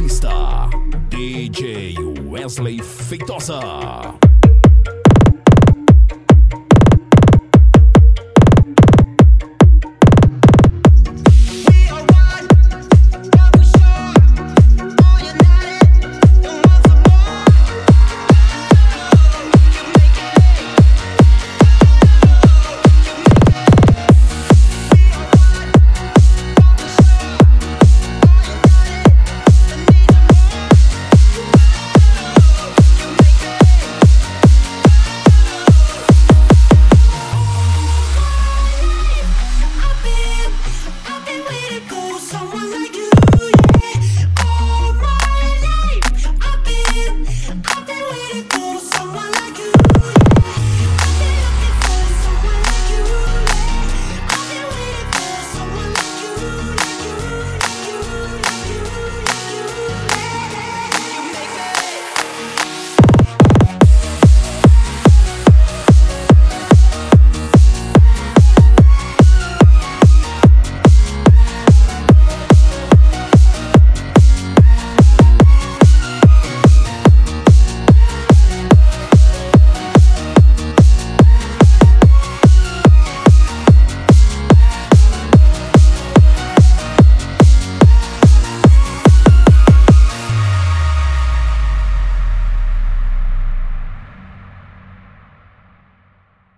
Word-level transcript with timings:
pista, 0.00 0.70
DJ 1.10 1.94
Wesley 2.24 2.80
Feitosa. 2.80 4.29